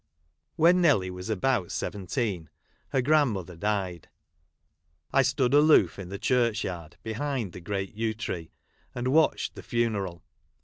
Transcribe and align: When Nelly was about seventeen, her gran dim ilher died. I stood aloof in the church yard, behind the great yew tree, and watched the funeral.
When 0.55 0.81
Nelly 0.81 1.11
was 1.11 1.29
about 1.29 1.71
seventeen, 1.71 2.49
her 2.89 3.03
gran 3.03 3.33
dim 3.35 3.45
ilher 3.45 3.59
died. 3.59 4.09
I 5.13 5.21
stood 5.21 5.53
aloof 5.53 5.99
in 5.99 6.09
the 6.09 6.17
church 6.17 6.63
yard, 6.63 6.97
behind 7.03 7.53
the 7.53 7.61
great 7.61 7.93
yew 7.93 8.15
tree, 8.15 8.49
and 8.95 9.09
watched 9.09 9.53
the 9.53 9.61
funeral. 9.61 10.23